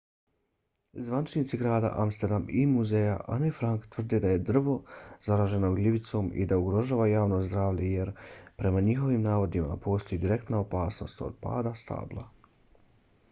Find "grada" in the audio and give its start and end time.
1.63-1.89